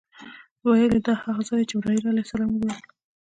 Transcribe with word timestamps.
ویل 0.67 0.93
یې 0.97 1.01
دا 1.07 1.13
هغه 1.23 1.41
ځای 1.49 1.61
دی 1.61 1.65
چې 1.69 1.75
جبرائیل 1.77 2.05
علیه 2.09 2.25
السلام 2.25 2.49
وویل. 2.51 2.79